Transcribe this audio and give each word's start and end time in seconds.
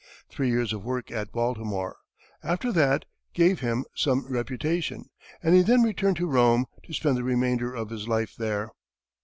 Three 0.31 0.49
years 0.49 0.73
of 0.73 0.83
work 0.83 1.11
at 1.11 1.31
Baltimore, 1.31 1.97
after 2.41 2.71
that, 2.71 3.05
gave 3.35 3.59
him 3.59 3.85
some 3.95 4.25
reputation, 4.27 5.05
and 5.43 5.53
he 5.53 5.61
then 5.61 5.83
returned 5.83 6.15
to 6.15 6.25
Rome, 6.25 6.65
to 6.85 6.93
spend 6.95 7.17
the 7.17 7.23
remainder 7.23 7.75
of 7.75 7.91
his 7.91 8.07
life 8.07 8.35
there. 8.35 8.71